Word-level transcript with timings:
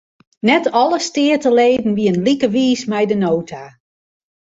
Net 0.41 0.65
alle 0.79 0.99
steateleden 1.07 1.93
wienen 1.99 2.25
like 2.27 2.47
wiis 2.55 2.81
mei 2.91 3.05
de 3.11 3.17
nota. 3.23 3.63